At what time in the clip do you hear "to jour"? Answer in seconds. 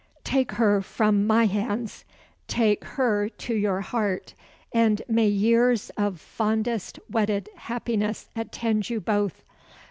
3.29-3.81